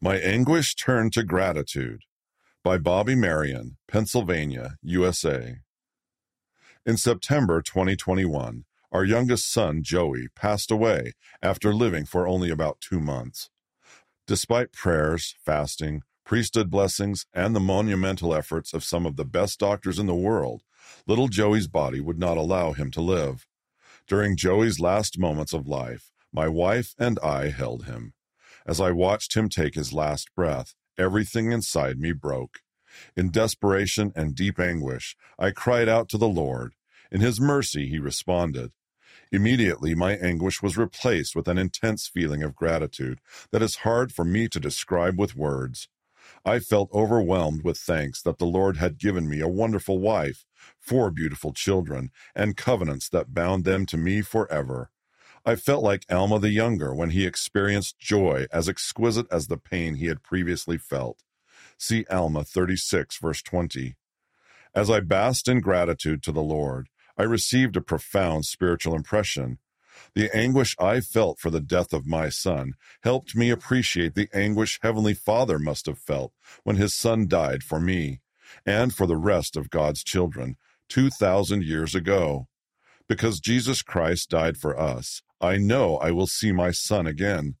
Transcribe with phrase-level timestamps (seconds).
[0.00, 2.02] My Anguish Turned to Gratitude
[2.62, 5.56] by Bobby Marion, Pennsylvania, USA.
[6.86, 13.00] In September 2021, our youngest son, Joey, passed away after living for only about two
[13.00, 13.50] months.
[14.28, 19.98] Despite prayers, fasting, priesthood blessings, and the monumental efforts of some of the best doctors
[19.98, 20.62] in the world,
[21.08, 23.48] little Joey's body would not allow him to live.
[24.06, 28.12] During Joey's last moments of life, my wife and I held him.
[28.68, 32.58] As I watched him take his last breath, everything inside me broke.
[33.16, 36.74] In desperation and deep anguish, I cried out to the Lord.
[37.10, 38.72] In his mercy, he responded.
[39.32, 43.20] Immediately, my anguish was replaced with an intense feeling of gratitude
[43.52, 45.88] that is hard for me to describe with words.
[46.44, 50.44] I felt overwhelmed with thanks that the Lord had given me a wonderful wife,
[50.78, 54.90] four beautiful children, and covenants that bound them to me forever.
[55.48, 59.94] I felt like Alma the Younger when he experienced joy as exquisite as the pain
[59.94, 61.22] he had previously felt.
[61.78, 63.96] See Alma 36, verse 20.
[64.74, 69.56] As I basked in gratitude to the Lord, I received a profound spiritual impression.
[70.14, 74.78] The anguish I felt for the death of my son helped me appreciate the anguish
[74.82, 78.20] Heavenly Father must have felt when his son died for me
[78.66, 80.58] and for the rest of God's children
[80.90, 82.48] 2,000 years ago.
[83.08, 87.56] Because Jesus Christ died for us, I know I will see my son again.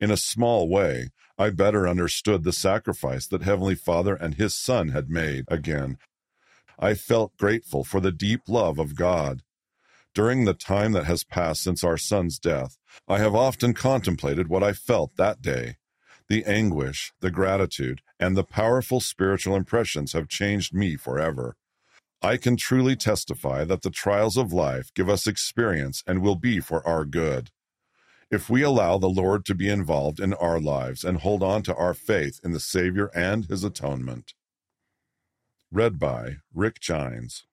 [0.00, 4.88] In a small way, I better understood the sacrifice that Heavenly Father and His Son
[4.88, 5.98] had made again.
[6.78, 9.42] I felt grateful for the deep love of God.
[10.14, 14.62] During the time that has passed since our son's death, I have often contemplated what
[14.62, 15.76] I felt that day.
[16.28, 21.56] The anguish, the gratitude, and the powerful spiritual impressions have changed me forever.
[22.20, 26.58] I can truly testify that the trials of life give us experience and will be
[26.58, 27.50] for our good.
[28.28, 31.74] If we allow the Lord to be involved in our lives and hold on to
[31.76, 34.34] our faith in the Savior and His atonement.
[35.70, 37.44] Read by Rick Gines.